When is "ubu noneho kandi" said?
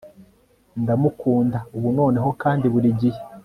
1.75-2.65